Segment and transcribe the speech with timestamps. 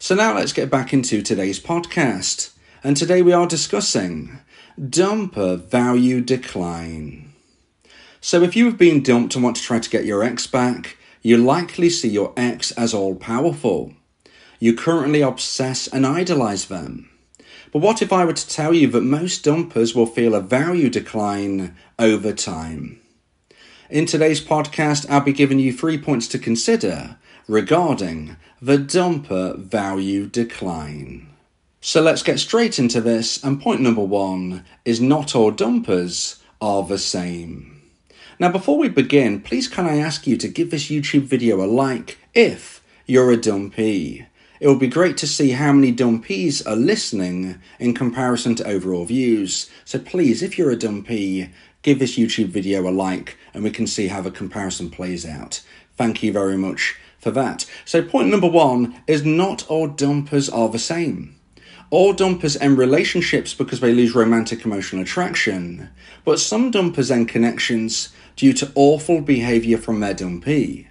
[0.00, 2.52] So now let's get back into today's podcast.
[2.82, 4.40] And today we are discussing
[4.78, 7.32] dumper value decline.
[8.20, 10.96] So if you have been dumped and want to try to get your ex back,
[11.22, 13.94] you likely see your ex as all powerful.
[14.58, 17.10] You currently obsess and idolize them.
[17.72, 20.90] But what if I were to tell you that most dumpers will feel a value
[20.90, 23.00] decline over time?
[23.90, 30.26] In today's podcast, I'll be giving you three points to consider regarding the dumper value
[30.26, 31.28] decline.
[31.82, 33.44] So let's get straight into this.
[33.44, 37.82] And point number one is not all dumpers are the same.
[38.40, 41.66] Now, before we begin, please can I ask you to give this YouTube video a
[41.66, 44.24] like if you're a dumpee.
[44.60, 49.04] It would be great to see how many dumpees are listening in comparison to overall
[49.04, 49.68] views.
[49.84, 51.50] So please, if you're a dumpee,
[51.84, 55.62] give this YouTube video a like and we can see how the comparison plays out.
[55.96, 57.66] Thank you very much for that.
[57.84, 61.36] So point number one is not all dumpers are the same.
[61.90, 65.90] All dumpers end relationships because they lose romantic emotional attraction,
[66.24, 70.88] but some dumpers end connections due to awful behaviour from their dumpee.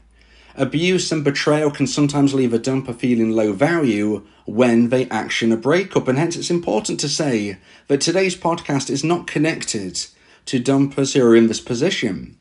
[0.56, 5.58] Abuse and betrayal can sometimes leave a dumper feeling low value when they action a
[5.58, 7.58] breakup, and hence it's important to say
[7.88, 10.06] that today's podcast is not connected
[10.46, 12.38] to dumpers who are in this position.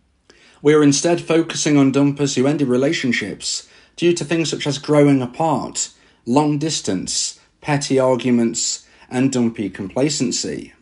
[0.60, 5.20] We are instead focusing on dumpers who ended relationships due to things such as growing
[5.20, 5.90] apart,
[6.24, 10.72] long distance, petty arguments, and dumpee complacency.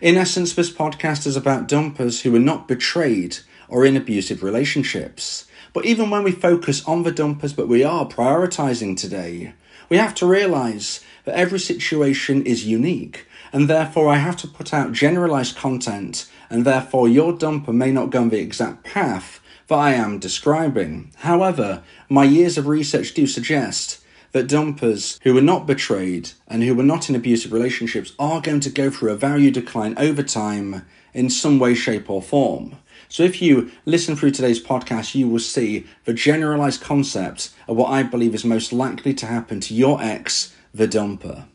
[0.00, 5.46] In essence, this podcast is about dumpers who are not betrayed or in abusive relationships.
[5.72, 9.52] But even when we focus on the dumpers, but we are prioritizing today,
[9.88, 14.72] we have to realize that every situation is unique, and therefore I have to put
[14.72, 19.76] out generalized content, and therefore your dumper may not go on the exact path that
[19.76, 21.12] I am describing.
[21.18, 26.74] However, my years of research do suggest that dumpers who were not betrayed and who
[26.74, 30.84] were not in abusive relationships are going to go through a value decline over time
[31.14, 32.76] in some way, shape, or form.
[33.08, 37.90] So if you listen through today's podcast, you will see the generalized concept of what
[37.90, 41.46] I believe is most likely to happen to your ex, the dumper.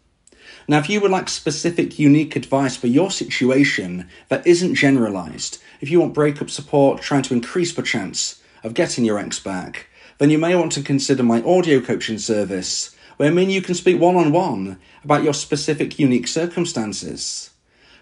[0.68, 5.90] Now, if you would like specific, unique advice for your situation that isn't generalized, if
[5.90, 9.88] you want breakup support trying to increase the chance of getting your ex back,
[10.18, 13.76] then you may want to consider my audio coaching service, where I mean you can
[13.76, 17.52] speak one on one about your specific, unique circumstances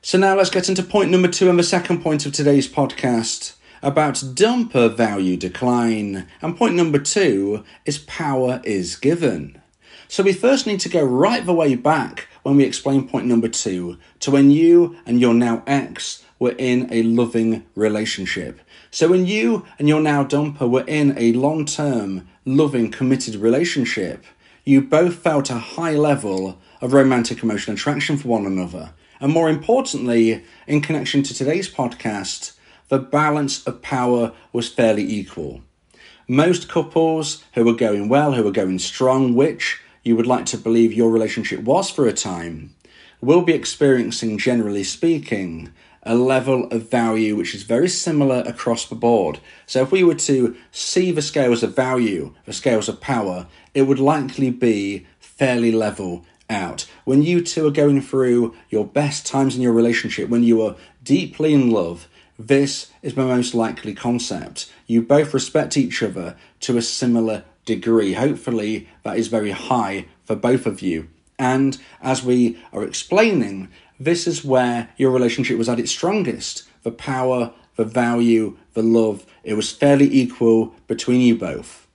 [0.02, 3.56] So now let's get into point number two and the second point of today's podcast
[3.84, 6.26] about dumper value decline.
[6.42, 9.62] And point number two is power is given.
[10.08, 13.50] So we first need to go right the way back when we explain point number
[13.50, 18.62] two to when you and your now ex were in a loving relationship.
[18.92, 24.24] So when you and your now dumper were in a long term, loving, committed relationship,
[24.64, 28.94] you both felt a high level of romantic emotional attraction for one another.
[29.20, 32.54] And more importantly, in connection to today's podcast,
[32.88, 35.62] the balance of power was fairly equal.
[36.28, 40.58] Most couples who were going well, who were going strong, which you would like to
[40.58, 42.74] believe your relationship was for a time,
[43.22, 45.72] will be experiencing, generally speaking,
[46.04, 49.40] a level of value which is very similar across the board.
[49.66, 53.84] So if we were to see the scales of value, the scales of power, it
[53.84, 56.86] would likely be fairly level out.
[57.06, 60.76] When you two are going through your best times in your relationship, when you are
[61.04, 62.08] deeply in love,
[62.38, 64.72] this is the most likely concept.
[64.88, 68.14] You both respect each other to a similar degree.
[68.14, 71.10] Hopefully, that is very high for both of you.
[71.38, 73.70] And as we are explaining,
[74.00, 76.64] this is where your relationship was at its strongest.
[76.84, 81.88] The power, the value, the love, it was fairly equal between you both.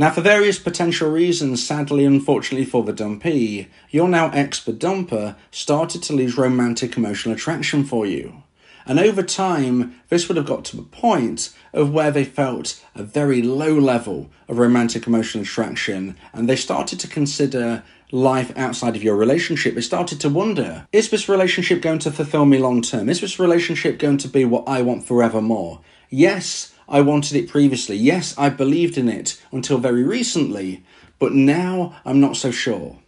[0.00, 5.34] Now, for various potential reasons, sadly, unfortunately for the dumpee, your now ex the dumper
[5.50, 8.44] started to lose romantic emotional attraction for you.
[8.86, 13.02] And over time, this would have got to the point of where they felt a
[13.02, 19.02] very low level of romantic emotional attraction and they started to consider life outside of
[19.02, 19.74] your relationship.
[19.74, 23.08] They started to wonder is this relationship going to fulfill me long term?
[23.08, 25.80] Is this relationship going to be what I want forevermore?
[26.08, 27.96] Yes, I wanted it previously.
[27.96, 30.84] Yes, I believed in it until very recently,
[31.18, 32.98] but now I'm not so sure.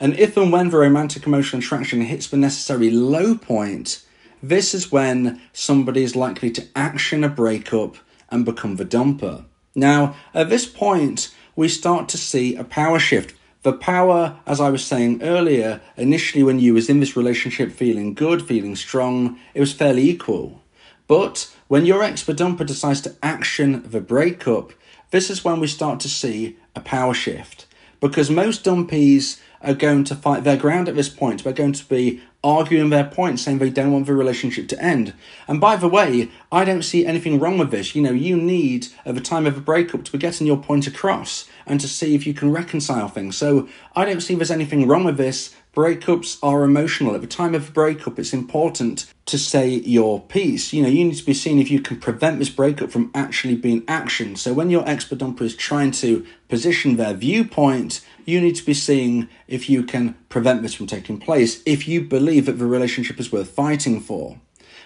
[0.00, 4.04] And if and when the romantic emotional attraction hits the necessary low point,
[4.40, 7.96] this is when somebody is likely to action a breakup
[8.30, 9.44] and become the dumper.
[9.74, 13.34] Now, at this point, we start to see a power shift.
[13.62, 18.14] The power, as I was saying earlier, initially when you was in this relationship feeling
[18.14, 20.62] good, feeling strong, it was fairly equal.
[21.08, 24.72] But when your ex the dumper decides to action the breakup,
[25.10, 27.66] this is when we start to see a power shift.
[28.00, 31.42] Because most dumpees are going to fight their ground at this point.
[31.42, 35.14] They're going to be arguing their point, saying they don't want the relationship to end.
[35.48, 37.96] And by the way, I don't see anything wrong with this.
[37.96, 40.86] You know, you need, at the time of a breakup, to be getting your point
[40.86, 43.36] across and to see if you can reconcile things.
[43.36, 45.54] So I don't see there's anything wrong with this.
[45.78, 47.14] Breakups are emotional.
[47.14, 50.72] At the time of a breakup, it's important to say your piece.
[50.72, 53.54] You know, you need to be seeing if you can prevent this breakup from actually
[53.54, 54.34] being action.
[54.34, 58.74] So when your expert dumper is trying to position their viewpoint, you need to be
[58.74, 63.20] seeing if you can prevent this from taking place, if you believe that the relationship
[63.20, 64.40] is worth fighting for.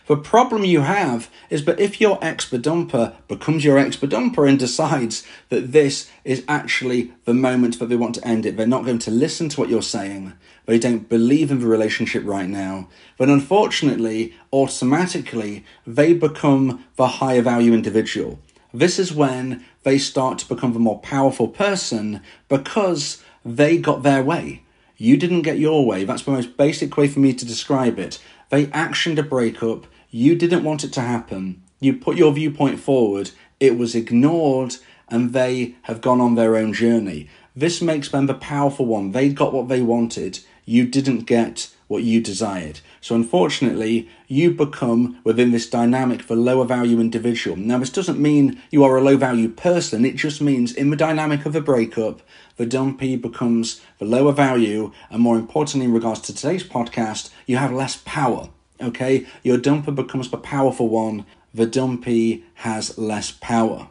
[0.06, 4.58] The problem you have is that if your expert dumper becomes your expert dumper and
[4.58, 8.84] decides that this is actually the moment that they want to end it, they're not
[8.84, 10.32] going to listen to what you're saying,
[10.66, 12.88] they don't believe in the relationship right now,
[13.19, 18.40] then unfortunately, automatically, they become the higher value individual.
[18.75, 24.22] This is when they start to become the more powerful person because they got their
[24.22, 24.62] way.
[24.96, 26.04] You didn't get your way.
[26.04, 28.19] That's the most basic way for me to describe it.
[28.50, 29.87] They actioned a breakup.
[30.14, 31.62] You didn't want it to happen.
[31.81, 33.31] You put your viewpoint forward.
[33.59, 34.76] It was ignored,
[35.09, 37.31] and they have gone on their own journey.
[37.56, 39.12] This makes them the powerful one.
[39.12, 42.81] They got what they wanted you didn't get what you desired.
[43.00, 47.56] So, unfortunately, you become within this dynamic the lower value individual.
[47.56, 50.97] Now, this doesn't mean you are a low value person, it just means in the
[50.97, 52.23] dynamic of a breakup,
[52.56, 57.56] the dumpee becomes the lower value, and more importantly, in regards to today's podcast, you
[57.56, 58.50] have less power.
[58.81, 61.25] Okay, your dumper becomes the powerful one,
[61.55, 63.89] the dumpee has less power.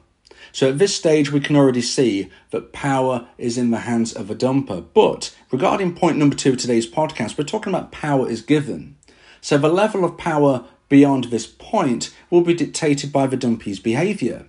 [0.52, 4.30] So at this stage, we can already see that power is in the hands of
[4.30, 4.84] a dumper.
[4.94, 8.98] But regarding point number two of today's podcast, we're talking about power is given.
[9.40, 14.46] So the level of power beyond this point will be dictated by the dumpee's behaviour.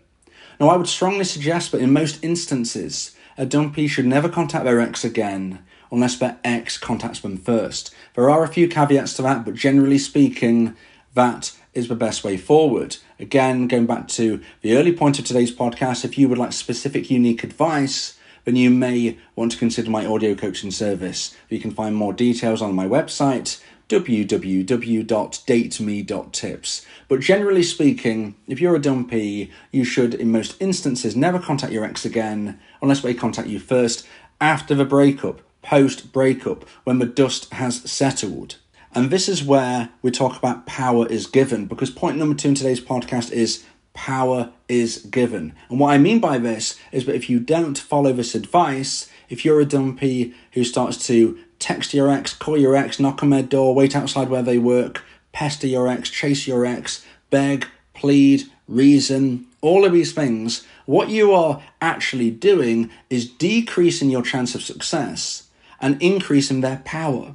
[0.58, 4.80] Now, I would strongly suggest that in most instances, a dumpee should never contact their
[4.80, 5.60] ex again
[5.92, 7.94] unless their ex contacts them first.
[8.14, 10.74] There are a few caveats to that, but generally speaking,
[11.14, 12.96] that is the best way forward.
[13.20, 17.10] Again, going back to the early point of today's podcast, if you would like specific,
[17.10, 21.36] unique advice, then you may want to consider my audio coaching service.
[21.48, 26.86] You can find more details on my website www.dateme.tips.
[27.08, 31.84] But generally speaking, if you're a dumpee, you should, in most instances, never contact your
[31.84, 34.08] ex again unless they contact you first
[34.40, 38.56] after the breakup, post breakup, when the dust has settled.
[38.94, 42.54] And this is where we talk about power is given, because point number two in
[42.54, 43.64] today's podcast is
[43.94, 45.54] power is given.
[45.68, 49.44] And what I mean by this is that if you don't follow this advice, if
[49.44, 53.42] you're a dumpee who starts to text your ex, call your ex, knock on their
[53.42, 59.46] door, wait outside where they work, pester your ex, chase your ex, beg, plead, reason,
[59.60, 65.48] all of these things, what you are actually doing is decreasing your chance of success
[65.82, 67.34] and increasing their power.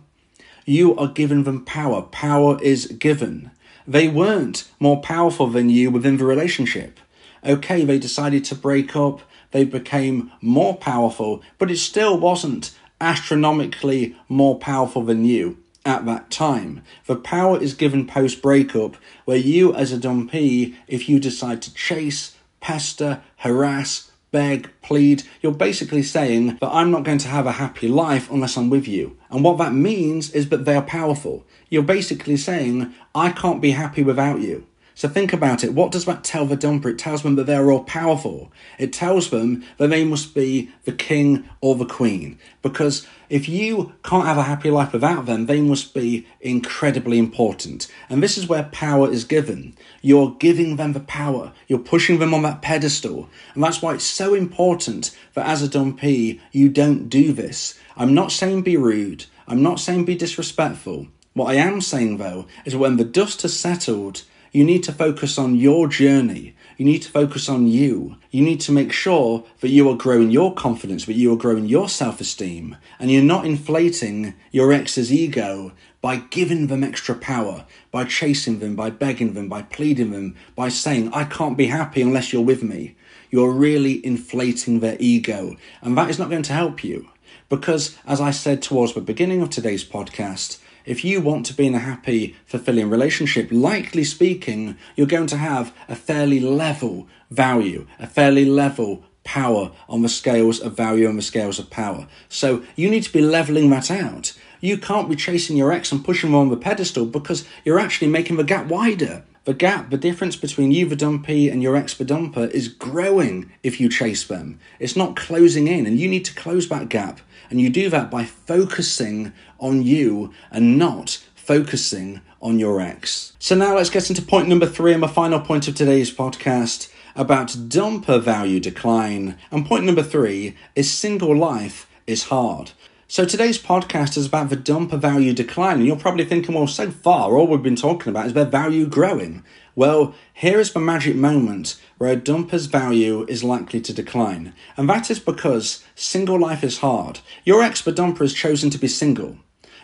[0.65, 2.01] You are giving them power.
[2.01, 3.51] Power is given.
[3.85, 6.99] They weren't more powerful than you within the relationship.
[7.45, 14.15] Okay, they decided to break up, they became more powerful, but it still wasn't astronomically
[14.27, 16.81] more powerful than you at that time.
[17.05, 21.73] The power is given post breakup, where you, as a dumpee, if you decide to
[21.73, 25.23] chase, pester, harass, beg, plead.
[25.41, 28.87] You're basically saying that I'm not going to have a happy life unless I'm with
[28.87, 29.17] you.
[29.29, 31.45] And what that means is that they are powerful.
[31.69, 34.65] You're basically saying, I can't be happy without you.
[34.97, 35.75] So think about it.
[35.75, 36.87] What does that tell the dumper?
[36.87, 38.51] It tells them that they're all powerful.
[38.79, 42.39] It tells them that they must be the king or the queen.
[42.63, 47.87] Because if you can't have a happy life without them, they must be incredibly important.
[48.09, 49.75] And this is where power is given.
[50.01, 51.53] You're giving them the power.
[51.67, 53.29] You're pushing them on that pedestal.
[53.53, 57.79] And that's why it's so important that as a dumpee, you don't do this.
[57.95, 59.25] I'm not saying be rude.
[59.47, 61.05] I'm not saying be disrespectful.
[61.35, 65.37] What I am saying though is when the dust has settled You need to focus
[65.37, 66.55] on your journey.
[66.77, 68.17] You need to focus on you.
[68.29, 71.65] You need to make sure that you are growing your confidence, that you are growing
[71.65, 77.65] your self esteem, and you're not inflating your ex's ego by giving them extra power,
[77.91, 82.01] by chasing them, by begging them, by pleading them, by saying, I can't be happy
[82.01, 82.95] unless you're with me.
[83.31, 87.09] You're really inflating their ego, and that is not going to help you.
[87.49, 91.67] Because, as I said towards the beginning of today's podcast, if you want to be
[91.67, 97.85] in a happy, fulfilling relationship, likely speaking, you're going to have a fairly level value,
[97.99, 102.07] a fairly level power on the scales of value and the scales of power.
[102.29, 104.31] So you need to be leveling that out.
[104.61, 108.07] You can't be chasing your ex and pushing them on the pedestal because you're actually
[108.07, 109.23] making the gap wider.
[109.47, 113.49] The gap, the difference between you, the dumpee, and your ex, the dumper, is growing
[113.63, 114.59] if you chase them.
[114.77, 117.21] It's not closing in, and you need to close that gap.
[117.49, 123.37] And you do that by focusing on you and not focusing on your ex.
[123.39, 126.91] So now let's get into point number three and the final point of today's podcast
[127.15, 129.37] about dumper value decline.
[129.49, 132.71] And point number three is single life is hard.
[133.09, 135.77] So today's podcast is about the dumper value decline.
[135.77, 138.85] And you're probably thinking, well, so far, all we've been talking about is their value
[138.85, 139.45] growing.
[139.75, 144.53] Well, here is the magic moment where a dumper's value is likely to decline.
[144.75, 147.21] And that is because single life is hard.
[147.45, 149.37] Your ex dumper has chosen to be single.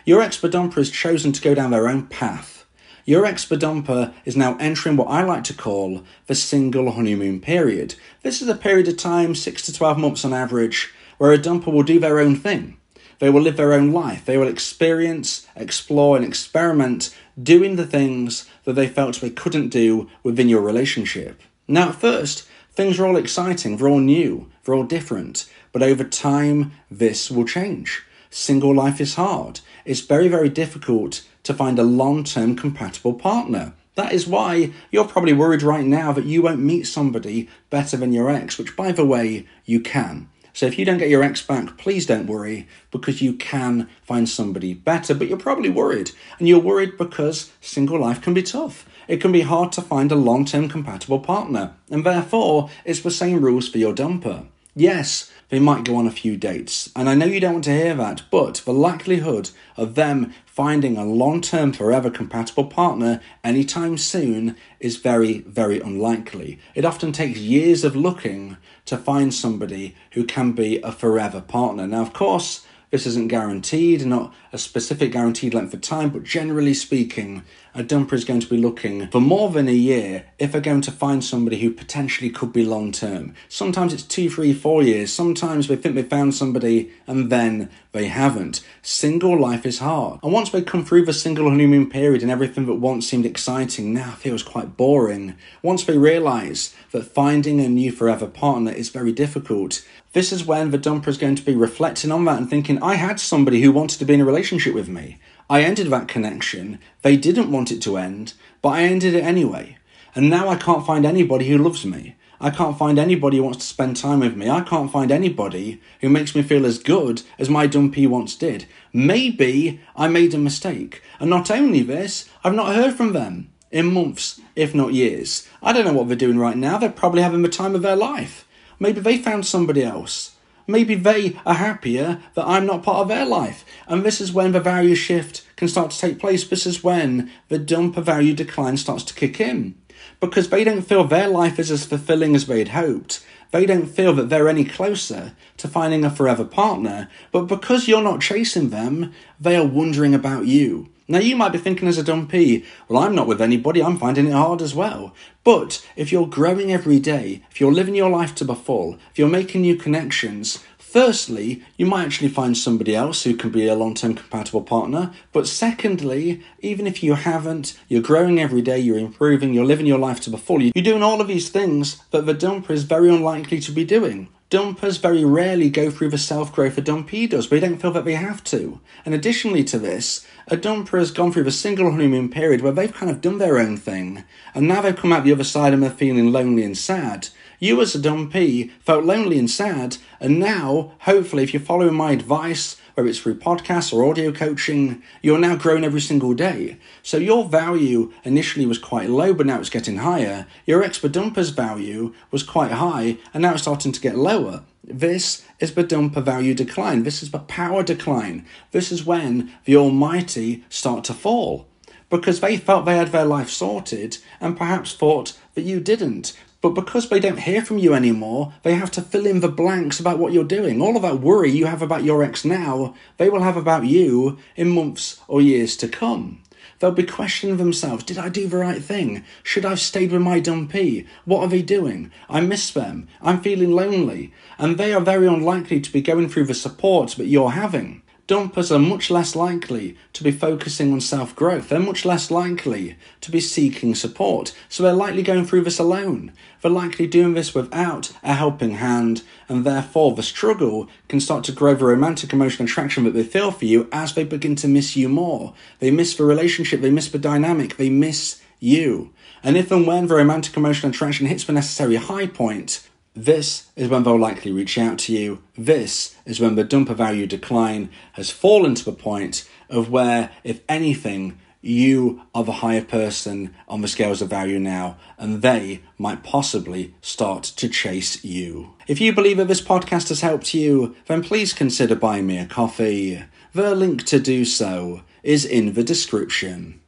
[0.04, 2.66] Your ex dumper has chosen to go down their own path.
[3.06, 7.94] Your ex dumper is now entering what I like to call the single honeymoon period.
[8.22, 11.72] This is a period of time, 6 to 12 months on average, where a dumper
[11.72, 12.76] will do their own thing.
[13.18, 14.24] They will live their own life.
[14.24, 20.08] They will experience, explore, and experiment doing the things that they felt they couldn't do
[20.22, 21.40] within your relationship.
[21.66, 26.04] Now, at first, things are all exciting, they're all new, they're all different, but over
[26.04, 28.02] time, this will change.
[28.30, 29.60] Single life is hard.
[29.84, 33.74] It's very, very difficult to find a long term compatible partner.
[33.94, 38.12] That is why you're probably worried right now that you won't meet somebody better than
[38.12, 40.28] your ex, which, by the way, you can.
[40.54, 44.28] So if you don't get your ex back, please don't worry because you can find
[44.28, 45.12] somebody better.
[45.12, 46.12] But you're probably worried.
[46.38, 48.88] And you're worried because single life can be tough.
[49.08, 51.74] It can be hard to find a long term compatible partner.
[51.90, 54.46] And therefore, it's the same rules for your dumper.
[54.76, 56.90] Yes, they might go on a few dates.
[56.96, 60.96] And I know you don't want to hear that, but the likelihood of them finding
[60.96, 66.58] a long term, forever compatible partner anytime soon is very, very unlikely.
[66.74, 71.86] It often takes years of looking to find somebody who can be a forever partner.
[71.86, 72.63] Now, of course,
[72.94, 77.42] this isn't guaranteed, not a specific guaranteed length of time, but generally speaking,
[77.74, 80.80] a dumper is going to be looking for more than a year if they're going
[80.80, 83.34] to find somebody who potentially could be long term.
[83.48, 85.12] Sometimes it's two, three, four years.
[85.12, 88.64] Sometimes they think they found somebody and then they haven't.
[88.80, 90.20] Single life is hard.
[90.22, 93.92] And once they come through the single honeymoon period and everything that once seemed exciting
[93.92, 99.10] now feels quite boring, once they realise that finding a new forever partner is very
[99.10, 99.84] difficult,
[100.14, 102.94] this is when the dumper is going to be reflecting on that and thinking, I
[102.94, 105.18] had somebody who wanted to be in a relationship with me.
[105.50, 106.78] I ended that connection.
[107.02, 109.76] They didn't want it to end, but I ended it anyway.
[110.14, 112.14] And now I can't find anybody who loves me.
[112.40, 114.48] I can't find anybody who wants to spend time with me.
[114.48, 118.66] I can't find anybody who makes me feel as good as my dumpee once did.
[118.92, 121.02] Maybe I made a mistake.
[121.18, 125.48] And not only this, I've not heard from them in months, if not years.
[125.60, 126.78] I don't know what they're doing right now.
[126.78, 128.46] They're probably having the time of their life.
[128.78, 130.36] Maybe they found somebody else.
[130.66, 133.64] Maybe they are happier that I'm not part of their life.
[133.86, 136.46] And this is when the value shift can start to take place.
[136.46, 139.74] This is when the dumper value decline starts to kick in.
[140.20, 143.24] Because they don't feel their life is as fulfilling as they'd hoped.
[143.50, 147.10] They don't feel that they're any closer to finding a forever partner.
[147.30, 150.88] But because you're not chasing them, they are wondering about you.
[151.06, 154.26] Now, you might be thinking as a dumpee, well, I'm not with anybody, I'm finding
[154.26, 155.14] it hard as well.
[155.44, 159.18] But if you're growing every day, if you're living your life to the full, if
[159.18, 163.74] you're making new connections, firstly, you might actually find somebody else who can be a
[163.74, 165.12] long term compatible partner.
[165.34, 169.98] But secondly, even if you haven't, you're growing every day, you're improving, you're living your
[169.98, 173.10] life to the full, you're doing all of these things that the dumper is very
[173.10, 174.28] unlikely to be doing.
[174.50, 177.90] Dumpers very rarely go through the self growth a dumpee does, but they don't feel
[177.92, 178.78] that they have to.
[179.04, 182.92] And additionally to this, a dumper has gone through the single honeymoon period where they've
[182.92, 184.24] kind of done their own thing,
[184.54, 187.28] and now they've come out the other side and they're feeling lonely and sad.
[187.58, 192.12] You, as a dumpee, felt lonely and sad, and now, hopefully, if you're following my
[192.12, 196.76] advice, whether it's through podcasts or audio coaching, you're now growing every single day.
[197.02, 200.46] So your value initially was quite low, but now it's getting higher.
[200.66, 204.62] Your expert dumper's value was quite high, and now it's starting to get lower.
[204.82, 207.02] This is the dumper value decline.
[207.04, 208.46] This is the power decline.
[208.70, 211.66] This is when the almighty start to fall.
[212.10, 216.32] because they felt they had their life sorted and perhaps thought that you didn't.
[216.64, 220.00] But because they don't hear from you anymore, they have to fill in the blanks
[220.00, 220.80] about what you're doing.
[220.80, 224.38] All of that worry you have about your ex now, they will have about you
[224.56, 226.40] in months or years to come.
[226.78, 229.24] They'll be questioning themselves Did I do the right thing?
[229.42, 231.06] Should I have stayed with my dumpee?
[231.26, 232.10] What are they doing?
[232.30, 233.08] I miss them.
[233.20, 234.32] I'm feeling lonely.
[234.56, 238.00] And they are very unlikely to be going through the support that you're having.
[238.26, 241.68] Dumpers are much less likely to be focusing on self growth.
[241.68, 244.54] They're much less likely to be seeking support.
[244.70, 246.32] So they're likely going through this alone.
[246.62, 251.52] They're likely doing this without a helping hand, and therefore the struggle can start to
[251.52, 254.96] grow the romantic emotional attraction that they feel for you as they begin to miss
[254.96, 255.52] you more.
[255.80, 259.12] They miss the relationship, they miss the dynamic, they miss you.
[259.42, 263.88] And if and when the romantic emotional attraction hits the necessary high point, this is
[263.88, 265.42] when they'll likely reach out to you.
[265.56, 270.60] This is when the dumper value decline has fallen to the point of where, if
[270.68, 276.22] anything, you are the higher person on the scales of value now, and they might
[276.22, 278.74] possibly start to chase you.
[278.86, 282.46] If you believe that this podcast has helped you, then please consider buying me a
[282.46, 283.22] coffee.
[283.54, 286.80] The link to do so is in the description.